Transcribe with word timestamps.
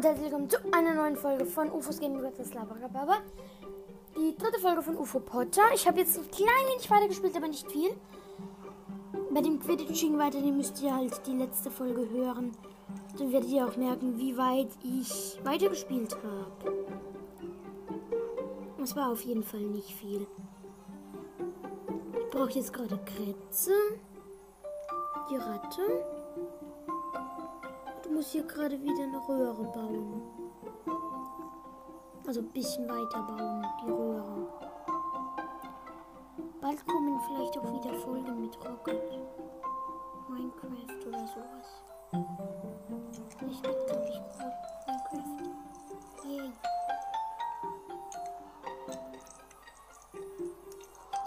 Und 0.00 0.06
herzlich 0.06 0.30
willkommen 0.30 0.48
zu 0.48 0.56
einer 0.72 0.94
neuen 0.94 1.14
Folge 1.14 1.44
von 1.44 1.70
UFOs 1.70 2.00
Gaming 2.00 2.22
vs. 2.22 2.54
Labarababa. 2.54 3.18
Die 4.16 4.34
dritte 4.34 4.58
Folge 4.58 4.80
von 4.80 4.96
UFO 4.96 5.20
Potter. 5.20 5.60
Ich 5.74 5.86
habe 5.86 5.98
jetzt 5.98 6.16
ein 6.16 6.30
klein 6.30 6.66
wenig 6.72 6.90
weitergespielt, 6.90 7.36
aber 7.36 7.48
nicht 7.48 7.70
viel. 7.70 7.90
Bei 9.30 9.42
dem 9.42 9.60
Quidditching 9.60 10.18
weiter, 10.18 10.40
den 10.40 10.56
müsst 10.56 10.80
ihr 10.80 10.96
halt 10.96 11.20
die 11.26 11.36
letzte 11.36 11.70
Folge 11.70 12.08
hören. 12.08 12.52
Dann 13.18 13.30
werdet 13.30 13.50
ihr 13.50 13.66
auch 13.66 13.76
merken, 13.76 14.16
wie 14.16 14.38
weit 14.38 14.70
ich 14.82 15.38
weitergespielt 15.44 16.16
habe. 16.16 16.86
Das 18.78 18.96
war 18.96 19.12
auf 19.12 19.20
jeden 19.20 19.42
Fall 19.42 19.60
nicht 19.60 19.94
viel. 19.94 20.26
Ich 22.18 22.30
brauche 22.30 22.52
jetzt 22.52 22.72
gerade 22.72 22.98
Kretze. 23.04 23.72
Die 25.30 25.36
Ratte. 25.36 26.19
Du 28.20 28.22
musst 28.22 28.34
hier 28.34 28.46
gerade 28.46 28.78
wieder 28.82 29.02
eine 29.02 29.16
Röhre 29.16 29.64
bauen. 29.64 30.22
Also 32.26 32.40
ein 32.40 32.50
bisschen 32.50 32.86
weiter 32.86 33.22
bauen, 33.22 33.66
die 33.82 33.90
Röhre. 33.90 34.46
Bald 36.60 36.86
kommen 36.86 37.18
vielleicht 37.26 37.56
auch 37.56 37.72
wieder 37.72 37.94
Folgen 38.00 38.42
mit 38.42 38.54
Rocket. 38.62 39.02
Minecraft 40.28 41.06
oder 41.08 41.26
sowas. 41.28 41.82
Ich 43.48 43.62
bin, 43.62 43.86
glaube 43.86 44.10
ich, 44.10 44.20
Minecraft. 44.86 45.40
Yay. 46.26 46.52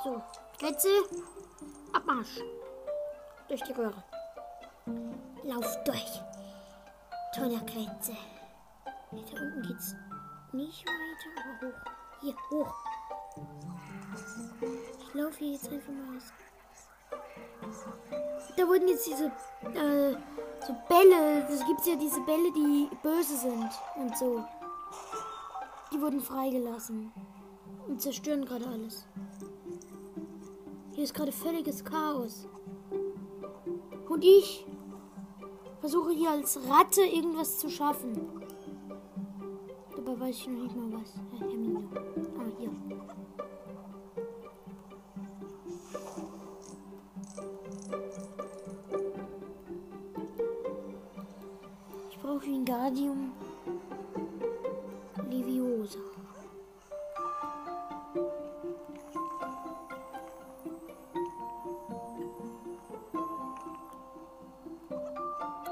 So, 0.04 0.22
Plätze. 0.60 0.90
Abmarsch. 1.92 2.40
Durch 3.48 3.64
die 3.64 3.74
Röhre. 3.74 4.04
Lauf 5.44 5.84
durch. 5.86 6.22
Toller 7.36 7.62
Grenze. 7.66 8.14
Da 9.12 9.42
unten 9.42 9.62
geht's 9.64 9.96
nicht 10.52 10.86
weiter, 10.86 11.66
hoch. 11.66 11.92
Hier, 12.22 12.36
hoch. 12.52 12.74
Ich 15.00 15.14
laufe 15.16 15.38
hier 15.40 15.54
jetzt 15.54 15.68
einfach 15.70 15.92
mal 15.92 16.16
aus. 16.16 16.32
Da 18.56 18.68
wurden 18.68 18.88
jetzt 18.88 19.08
diese 19.08 19.26
äh, 19.26 20.16
so 20.66 20.76
Bälle, 20.88 21.48
es 21.50 21.66
gibt 21.66 21.86
ja 21.88 21.96
diese 21.96 22.22
Bälle, 22.22 22.52
die 22.52 22.90
böse 23.02 23.36
sind 23.36 23.70
und 23.96 24.16
so. 24.16 24.44
Die 25.92 26.00
wurden 26.00 26.22
freigelassen 26.22 27.12
und 27.88 28.00
zerstören 28.00 28.46
gerade 28.46 28.68
alles. 28.68 29.08
Hier 30.94 31.04
ist 31.04 31.16
gerade 31.16 31.32
völliges 31.32 31.84
Chaos. 31.84 32.48
Und 34.08 34.24
ich 34.24 34.68
versuche 35.84 36.14
hier 36.14 36.32
als 36.32 36.58
Ratte 36.70 37.02
irgendwas 37.02 37.58
zu 37.58 37.70
schaffen. 37.70 38.14
Dabei 39.94 40.18
weiß 40.18 40.36
ich 40.38 40.48
noch 40.48 40.64
nicht 40.64 40.76
mal 40.78 40.92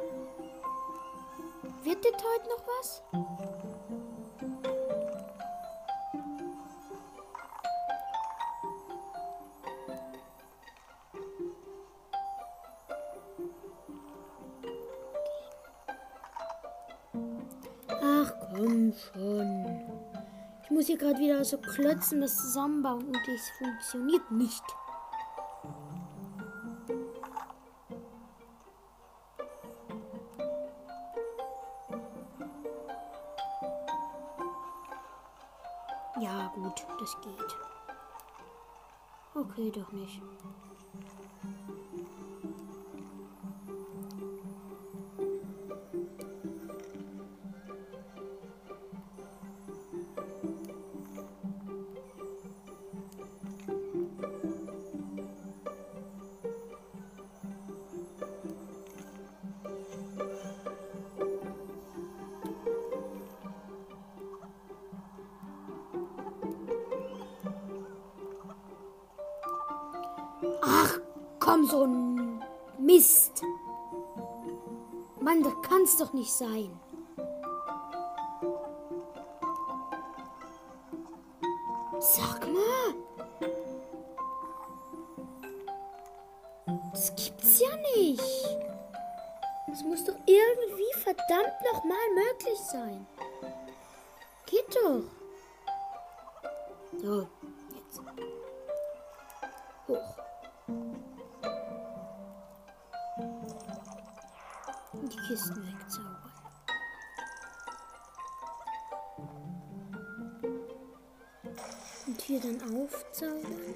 Wird 1.82 2.04
das 2.04 2.12
heute 2.22 2.48
noch 2.48 2.62
was? 2.78 3.02
Ach 17.88 18.32
komm 18.52 18.92
schon. 18.92 20.05
Ich 20.66 20.72
muss 20.72 20.86
hier 20.86 20.98
gerade 20.98 21.20
wieder 21.20 21.44
so 21.44 21.58
Klötzen 21.58 22.20
das 22.20 22.36
zusammenbauen 22.36 23.06
und 23.06 23.28
es 23.28 23.50
funktioniert 23.56 24.28
nicht. 24.32 24.64
Ja, 36.20 36.50
gut, 36.56 36.84
das 36.98 37.16
geht. 37.20 37.56
Okay, 39.36 39.70
doch 39.70 39.92
nicht. 39.92 40.20
Komm, 71.46 71.64
so 71.64 71.84
ein 71.84 72.44
Mist. 72.78 73.42
Mann, 75.20 75.42
das 75.42 75.54
kann's 75.62 75.96
doch 75.96 76.12
nicht 76.12 76.32
sein. 76.32 76.80
Sag 82.00 82.46
mal. 82.52 82.94
Das 86.92 87.14
gibt's 87.14 87.60
ja 87.60 87.76
nicht. 87.96 88.22
Es 89.72 89.82
muss 89.84 90.04
doch 90.04 90.16
irgendwie 90.26 90.92
verdammt 90.94 91.54
nochmal 91.72 91.98
möglich 92.14 92.58
sein. 92.60 93.06
Geht 94.46 94.74
doch. 94.74 95.02
So, 97.00 97.26
jetzt. 97.74 98.00
Hoch. 99.88 100.25
Und 105.06 105.12
die 105.12 105.28
Kisten 105.28 105.62
wegzaubern. 105.64 106.32
Und 112.08 112.20
hier 112.22 112.40
dann 112.40 112.60
aufzaubern. 112.74 113.74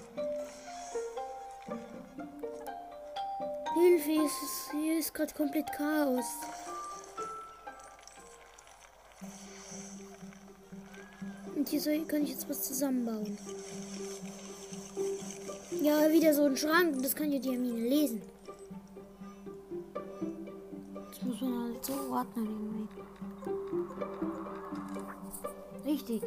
Hilfe, 3.74 4.10
hier 4.10 4.24
ist, 4.24 5.06
ist 5.06 5.14
gerade 5.14 5.32
komplett 5.34 5.72
Chaos. 5.72 6.24
Und 11.54 11.68
hier 11.68 11.80
soll, 11.80 12.04
kann 12.06 12.24
ich 12.24 12.30
jetzt 12.30 12.48
was 12.48 12.64
zusammenbauen. 12.64 13.38
Ja, 15.80 16.10
wieder 16.10 16.34
so 16.34 16.46
ein 16.46 16.56
Schrank. 16.56 17.00
Das 17.04 17.14
kann 17.14 17.30
ja 17.30 17.38
die 17.38 17.52
Hermine 17.52 17.88
lesen. 17.88 18.20
Muss 21.80 21.88
man 21.88 22.08
halt 22.08 22.08
so 22.08 22.12
ordnen 22.12 22.88
irgendwie. 25.84 25.90
Richtig. 25.90 26.22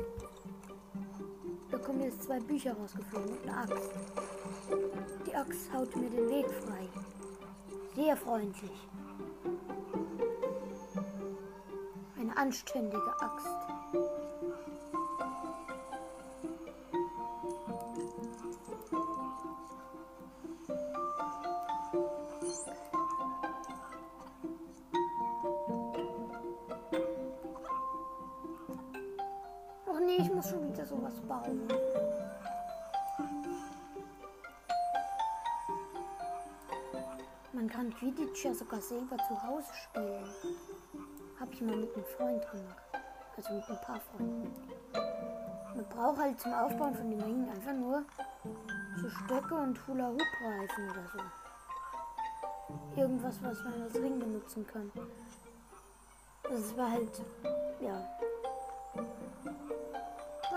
Da 1.69 1.77
kommen 1.77 2.01
jetzt 2.01 2.23
zwei 2.23 2.39
Bücher 2.39 2.73
rausgeflogen 2.73 3.37
und 3.37 3.47
eine 3.47 3.57
Axt. 3.57 3.89
Die 5.25 5.35
Axt 5.35 5.73
haut 5.73 5.95
mir 5.95 6.09
den 6.09 6.29
Weg 6.29 6.45
frei. 6.49 6.87
Sehr 7.95 8.17
freundlich. 8.17 8.87
Eine 12.19 12.37
anständige 12.37 13.21
Axt. 13.21 13.62
Sowas 30.93 31.13
bauen. 31.27 31.67
Man 37.53 37.69
kann 37.69 37.93
Quidditch 37.93 38.45
ja 38.45 38.53
sogar 38.53 38.81
selber 38.81 39.17
zu 39.27 39.43
Hause 39.43 39.73
spielen. 39.73 40.25
Habe 41.39 41.53
ich 41.53 41.61
mal 41.61 41.75
mit 41.75 41.95
einem 41.95 42.05
Freund 42.05 42.51
gemacht. 42.51 42.83
Also 43.37 43.53
mit 43.53 43.69
ein 43.69 43.81
paar 43.81 43.99
Freunden. 43.99 44.51
Man 45.75 45.85
braucht 45.89 46.19
halt 46.19 46.39
zum 46.39 46.53
Aufbauen 46.53 46.95
von 46.95 47.09
den 47.09 47.21
Ringen 47.21 47.49
einfach 47.49 47.73
nur 47.73 48.03
so 49.01 49.09
Stöcke 49.09 49.55
und 49.55 49.87
Hula 49.87 50.09
Hoop 50.09 50.21
Reifen 50.43 50.89
oder 50.91 51.03
so. 51.11 53.01
Irgendwas, 53.01 53.41
was 53.41 53.63
man 53.63 53.81
als 53.81 53.95
Ring 53.95 54.19
benutzen 54.19 54.67
kann. 54.67 54.91
Das 56.43 56.77
war 56.77 56.91
halt, 56.91 57.21
ja. 57.81 57.97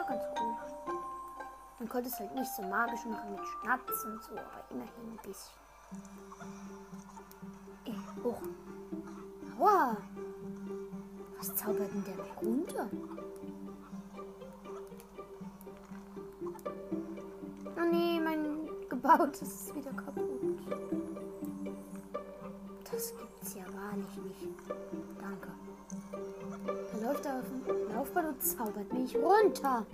War 0.07 0.17
ganz 0.17 0.25
cool. 0.41 0.57
Man 1.79 1.89
konnte 1.89 2.09
es 2.09 2.19
halt 2.19 2.35
nicht 2.35 2.51
so 2.55 2.63
magisch 2.63 3.05
machen 3.05 3.33
mit 3.33 3.41
Schnaps 3.47 4.05
und 4.05 4.23
so, 4.23 4.33
aber 4.33 4.65
immerhin 4.71 5.13
ein 5.13 5.19
bisschen. 5.23 5.55
Ey, 7.85 7.95
hoch. 8.23 8.41
Aua! 9.59 9.97
Was 11.39 11.55
zaubert 11.55 11.93
denn 11.93 12.05
der 12.05 12.17
mich 12.17 12.43
runter? 12.43 12.89
Oh 17.77 17.85
nee, 17.91 18.21
mein 18.21 18.69
gebautes 18.89 19.43
ist 19.43 19.75
wieder 19.75 19.93
kaputt. 19.93 20.31
Das 22.91 23.15
gibt's 23.17 23.55
ja 23.55 23.65
wahrlich 23.75 24.17
nicht. 24.17 24.49
Danke. 25.21 25.49
Läuft 27.07 27.25
auf 27.25 27.45
dem 27.69 27.95
Laufband 27.95 28.29
und 28.31 28.43
zaubert 28.43 28.93
mich 28.93 29.15
runter. 29.15 29.87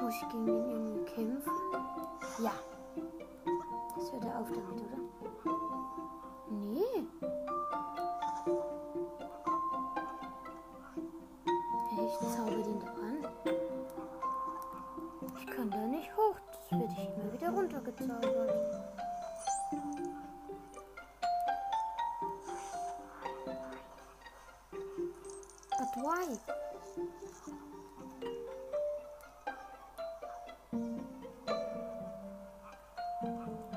Muss 0.00 0.14
ich 0.14 0.28
gegen 0.28 0.46
den 0.46 0.70
irgendwie 0.70 1.04
kämpfen? 1.12 1.52
Ja. 2.38 2.52
Das 3.96 4.12
hört 4.12 4.24
er 4.24 4.38
auf 4.38 4.48
damit, 4.50 4.80
oder? 4.84 4.98
Nee. 6.48 7.08
Ich 12.04 12.18
zauber 12.36 12.62
den 12.62 12.78
da 12.78 12.86
an. 12.86 13.16
Ich 15.38 15.46
kann 15.46 15.70
da 15.72 15.86
nicht 15.88 16.16
hoch. 16.16 16.36
Das 16.52 16.70
werde 16.78 16.94
ich 16.96 17.08
immer 17.08 17.32
wieder 17.32 17.50
runtergezaubert. 17.50 18.31
Why? 26.12 26.38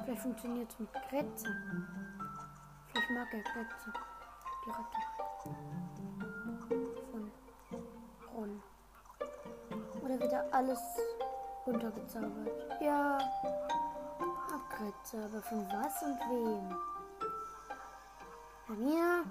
Vielleicht 0.03 0.21
funktioniert 0.21 0.69
es 0.69 0.79
mit 0.79 0.89
Grätze. 1.09 1.47
Vielleicht 2.89 3.11
mag 3.11 3.33
er 3.33 3.39
Grätze. 3.39 3.93
Die 4.65 4.69
Ratte. 4.69 4.97
Von 7.11 7.31
Ron. 8.35 8.63
Oder 10.03 10.19
wird 10.19 10.31
da 10.33 10.43
alles 10.51 10.81
runtergezaubert? 11.65 12.81
Ja. 12.81 13.17
Mag 14.19 14.69
Grätze, 14.77 15.23
aber 15.23 15.41
von 15.41 15.65
was 15.71 16.03
und 16.03 16.19
wem? 16.29 16.77
Bei 18.67 18.75
mir. 18.75 19.23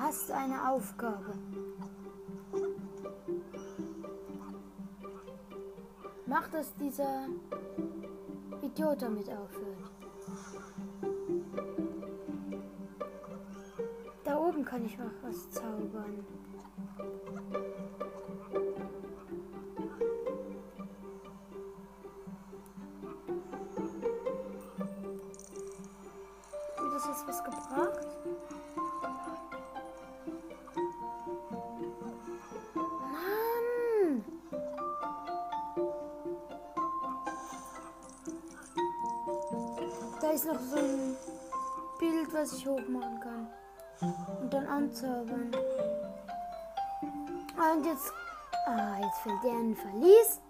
Hast 0.00 0.30
eine 0.30 0.70
Aufgabe. 0.70 1.34
Mach, 6.26 6.48
dass 6.48 6.74
dieser 6.76 7.26
Idiot 8.62 9.02
damit 9.02 9.28
aufhört. 9.28 9.90
Da 14.24 14.38
oben 14.38 14.64
kann 14.64 14.84
ich 14.84 14.98
noch 14.98 15.10
was 15.22 15.50
zaubern. 15.50 16.24
Da 40.28 40.34
ist 40.34 40.44
noch 40.44 40.60
so 40.60 40.76
ein 40.76 41.16
Bild, 41.98 42.34
was 42.34 42.52
ich 42.52 42.66
hochmachen 42.66 43.18
kann. 43.18 43.48
Und 44.42 44.52
dann 44.52 44.66
anzaubern. 44.66 45.50
Und 47.56 47.86
jetzt. 47.86 48.12
Ah, 48.66 48.98
jetzt 49.00 49.18
fällt 49.20 49.42
der 49.42 49.52
in 49.52 49.70
ein 49.70 49.76
Verlies. 49.76 50.40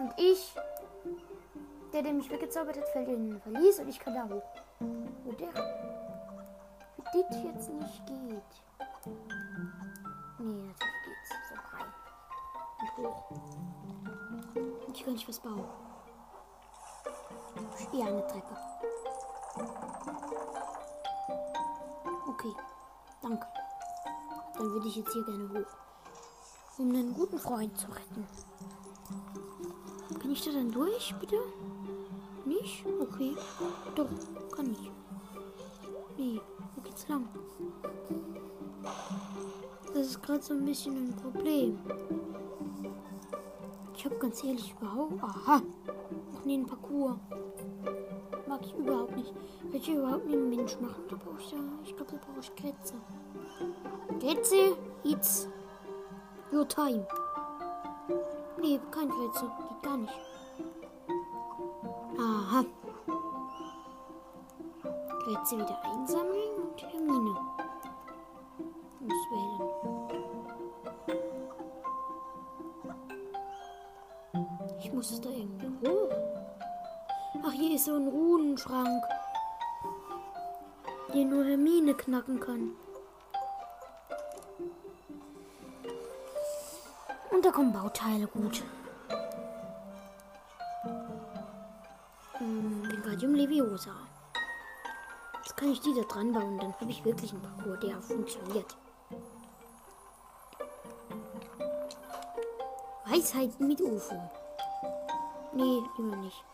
Und 0.00 0.14
ich, 0.16 0.52
der, 1.92 2.02
der 2.02 2.12
mich 2.12 2.28
weggezaubert 2.28 2.76
hat, 2.76 2.88
fällt 2.88 3.06
in 3.06 3.34
ein 3.34 3.40
Verlies 3.40 3.78
und 3.78 3.88
ich 3.88 4.00
kann 4.00 4.14
da 4.14 4.24
hoch. 4.24 4.42
Wo 5.24 5.30
der? 5.30 5.54
Wie 7.12 7.22
das 7.30 7.42
jetzt 7.44 7.70
nicht 7.70 8.06
geht. 8.06 8.42
Nee, 10.40 10.66
natürlich 10.66 11.04
geht's. 11.04 11.30
So 11.50 11.54
rein. 11.76 11.92
Und 12.80 13.06
hoch. 13.06 13.30
Und 14.88 14.96
ich 14.96 15.04
kann 15.04 15.12
nicht 15.12 15.28
was 15.28 15.38
bauen. 15.38 15.85
Eher 17.92 18.06
eine 18.06 18.26
Treppe. 18.26 18.56
Okay, 22.28 22.54
danke. 23.22 23.46
Dann 24.56 24.70
würde 24.70 24.88
ich 24.88 24.96
jetzt 24.96 25.12
hier 25.12 25.24
gerne 25.24 25.48
hoch. 25.48 25.76
Um 26.78 26.90
einen 26.90 27.14
guten 27.14 27.38
Freund 27.38 27.78
zu 27.78 27.86
retten. 27.88 28.26
Kann 30.20 30.30
ich 30.32 30.44
da 30.44 30.52
dann 30.52 30.70
durch, 30.70 31.14
bitte? 31.20 31.36
Nicht? 32.44 32.84
Okay. 33.00 33.36
Doch, 33.94 34.08
kann 34.54 34.72
ich. 34.72 34.90
Nee, 36.16 36.40
wo 36.74 36.80
geht's 36.82 37.08
lang? 37.08 37.28
Das 39.94 40.06
ist 40.06 40.22
gerade 40.22 40.42
so 40.42 40.54
ein 40.54 40.64
bisschen 40.64 40.96
ein 40.96 41.16
Problem. 41.16 41.78
Ich 43.96 44.04
habe 44.04 44.16
ganz 44.16 44.44
ehrlich 44.44 44.74
überhaupt. 44.78 45.22
Aha! 45.22 45.62
Ach 46.34 46.44
nee, 46.44 46.58
ein 46.58 46.66
Parcours. 46.66 47.16
Mag 48.56 48.64
ich 48.64 48.74
überhaupt 48.74 49.16
nicht. 49.16 49.34
Will 49.64 49.80
ich 49.80 49.88
überhaupt 49.90 50.24
nicht 50.24 50.34
einen 50.34 50.48
Mensch 50.48 50.80
machen. 50.80 51.04
Da 51.10 51.16
brauche 51.16 51.38
ich. 51.38 51.54
Ich 51.84 51.94
glaube, 51.94 52.12
da 52.12 52.16
brauche 52.16 52.40
ich 52.40 52.54
Kretze. 52.56 52.94
Kretze, 54.18 54.78
it's 55.04 55.46
your 56.50 56.66
time. 56.66 57.06
Nee, 58.58 58.80
kein 58.90 59.10
Kretze. 59.10 59.44
Geht 59.68 59.82
gar 59.82 59.96
nicht. 59.98 60.14
Aha. 62.18 62.64
Kretze 65.24 65.56
wieder 65.56 65.84
einsammeln 65.84 66.54
und 66.62 66.82
Hermine. 66.82 67.36
So 77.86 77.94
ein 77.94 78.08
Runenschrank, 78.08 79.04
den 81.14 81.30
nur 81.30 81.44
Hermine 81.44 81.94
knacken 81.94 82.40
kann. 82.40 82.72
Und 87.30 87.44
da 87.44 87.50
kommen 87.52 87.72
Bauteile 87.72 88.26
gut. 88.26 88.64
Hm, 92.38 92.90
Wingardium 92.90 93.34
Leviosa. 93.36 93.94
Jetzt 95.44 95.56
kann 95.56 95.70
ich 95.70 95.80
die 95.80 95.94
da 95.94 96.02
dran 96.02 96.32
bauen, 96.32 96.58
dann 96.58 96.74
habe 96.80 96.90
ich 96.90 97.04
wirklich 97.04 97.32
einen 97.32 97.42
Parcours, 97.42 97.78
der 97.78 98.02
funktioniert. 98.02 98.76
Weisheit 103.04 103.60
mit 103.60 103.80
UFO. 103.80 104.20
Nee, 105.52 105.82
lieber 105.96 106.16
nicht. 106.16 106.44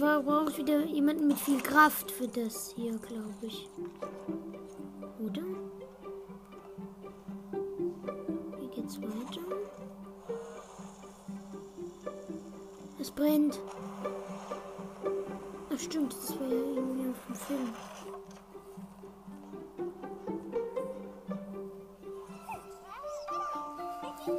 Brauche 0.00 0.50
ich 0.50 0.58
wieder 0.58 0.84
jemanden 0.86 1.26
mit 1.28 1.38
viel 1.38 1.60
Kraft 1.60 2.10
für 2.10 2.26
das 2.26 2.72
hier, 2.74 2.96
glaube 2.98 3.34
ich. 3.42 3.68
Oder? 5.22 5.42
Wie 8.58 8.68
geht's 8.68 9.00
weiter? 9.02 9.42
Es 12.98 13.10
brennt. 13.10 13.60
Ach 15.72 15.78
stimmt, 15.78 16.14
das 16.14 16.40
war 16.40 16.46
ja 16.46 16.54
irgendwie 16.54 17.10
auf 17.10 17.26
dem 17.26 17.34
Film. 17.34 17.74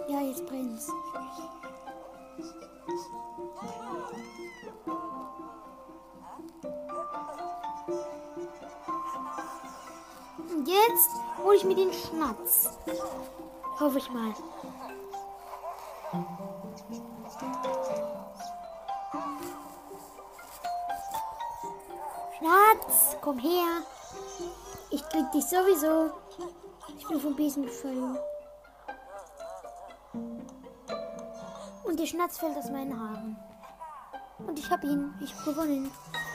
Ja, 0.10 0.22
jetzt 0.22 0.46
brennt's. 0.48 0.92
Jetzt 10.72 11.10
hole 11.44 11.56
ich 11.56 11.64
mir 11.64 11.76
den 11.76 11.94
Schnatz. 11.94 12.70
Hoffe 13.80 13.98
ich 13.98 14.10
mal. 14.12 14.34
Schnatz, 22.38 23.18
komm 23.22 23.40
her. 23.40 23.84
Ich 24.90 25.08
krieg 25.10 25.32
dich 25.32 25.46
sowieso. 25.46 26.12
Ich 26.98 27.08
bin 27.08 27.20
vom 27.20 27.36
Besen 27.36 27.64
gefallen. 27.64 28.18
Und 31.84 32.00
der 32.00 32.06
Schnatz 32.06 32.38
fällt 32.38 32.58
aus 32.58 32.70
meinen 32.70 33.00
Haaren. 33.00 33.38
Und 34.48 34.58
ich 34.58 34.70
hab 34.70 34.84
ihn. 34.84 35.14
Ich 35.22 35.34
hab 35.36 35.46
gewonnen. 35.46 35.92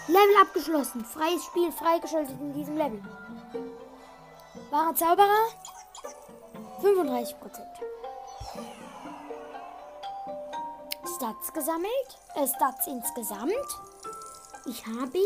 Level 0.08 0.36
abgeschlossen. 0.40 1.04
Freies 1.04 1.44
Spiel 1.44 1.72
freigeschaltet 1.72 2.40
in 2.40 2.52
diesem 2.52 2.76
Level. 2.76 3.02
Wahrer 4.76 4.94
Zauberer? 4.94 5.48
35 6.82 7.40
Prozent. 7.40 7.66
Stats 11.16 11.50
gesammelt. 11.54 12.18
Äh, 12.34 12.46
Stats 12.46 12.86
insgesamt. 12.86 13.52
Ich 14.66 14.86
habe 14.86 15.18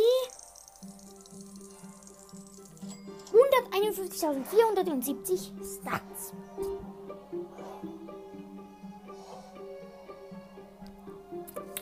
151.470 3.72 5.50
Stats. 5.80 6.32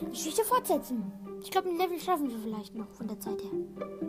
Geschichte 0.09 0.43
fortsetzen. 0.43 1.13
Ich 1.43 1.51
glaube, 1.51 1.69
ein 1.69 1.77
Level 1.77 1.99
schaffen 1.99 2.31
wir 2.31 2.39
vielleicht 2.39 2.73
noch 2.73 2.89
von 2.93 3.07
der 3.07 3.19
Zeit 3.19 3.39
her. 3.43 4.08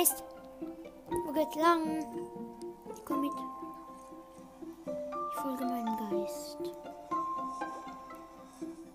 Geist. 0.00 0.24
Wo 1.26 1.32
geht's 1.32 1.56
lang? 1.56 2.06
Komm 3.04 3.20
mit. 3.20 3.32
Ich 4.86 5.40
folge 5.42 5.64
meinem 5.66 5.94
Geist. 5.98 6.56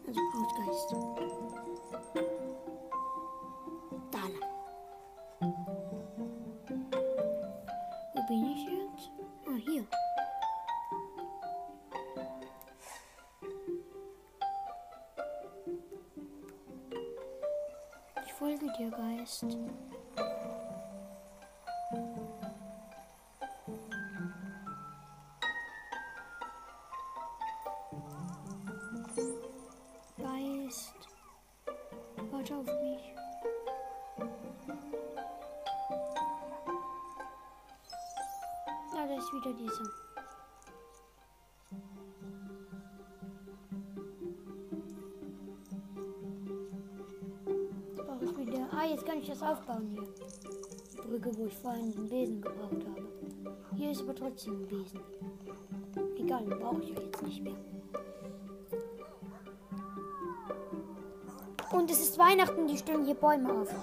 Also 0.08 0.22
Hausgeist. 0.34 0.96
Da 4.10 4.18
lang. 4.18 5.54
Wo 8.16 8.22
bin 8.28 8.46
ich 8.46 8.66
jetzt? 8.68 9.12
Ah, 9.46 9.58
hier. 9.64 9.86
Ich 18.26 18.34
folge 18.34 18.66
dir. 18.80 18.90
Geist. 18.90 19.46
Ist 39.26 39.34
wieder 39.34 39.58
wieder. 48.38 48.68
Ah, 48.72 48.86
jetzt 48.86 49.06
kann 49.06 49.20
ich 49.20 49.28
das 49.28 49.42
aufbauen 49.42 49.88
hier. 49.90 50.04
Die 50.92 51.08
Brücke, 51.08 51.38
wo 51.38 51.46
ich 51.48 51.58
vorhin 51.58 51.92
den 51.92 52.10
Besen 52.10 52.42
gebraucht 52.42 52.86
habe. 52.86 53.08
Hier 53.76 53.92
ist 53.92 54.02
aber 54.02 54.14
trotzdem 54.14 54.62
ein 54.62 54.68
Besen. 54.68 55.00
Egal, 56.18 56.46
den 56.46 56.60
brauche 56.60 56.82
ich 56.84 56.90
ja 56.90 57.02
jetzt 57.02 57.24
nicht 57.24 57.44
mehr. 57.44 57.56
Und 61.72 61.90
es 61.90 62.00
ist 62.00 62.18
Weihnachten, 62.20 62.68
die 62.68 62.78
stellen 62.78 63.06
hier 63.06 63.16
Bäume 63.16 63.54
auf. 63.54 63.74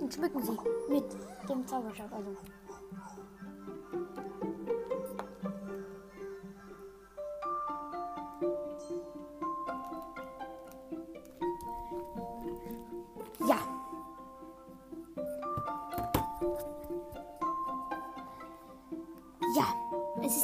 Und 0.00 0.12
schmücken 0.12 0.42
sie 0.42 0.56
mit 0.88 1.04
dem 1.48 1.66
Zauberstab. 1.66 2.12
Also. 2.12 2.36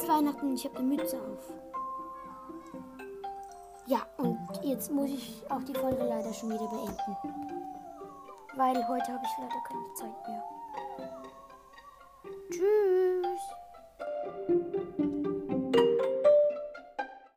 Ist 0.03 0.09
Weihnachten 0.09 0.49
und 0.49 0.55
ich 0.55 0.65
habe 0.65 0.77
eine 0.77 0.87
Mütze 0.87 1.17
auf. 1.17 1.53
Ja, 3.85 3.99
und 4.17 4.39
jetzt 4.63 4.91
muss 4.91 5.09
ich 5.09 5.43
auch 5.49 5.63
die 5.63 5.73
Folge 5.73 6.03
leider 6.03 6.33
schon 6.33 6.49
wieder 6.49 6.67
beenden. 6.67 7.17
Weil 8.55 8.75
heute 8.87 9.13
habe 9.13 9.23
ich 9.23 9.37
leider 9.39 9.61
keine 9.67 9.93
Zeit 9.93 10.27
mehr. 10.27 10.43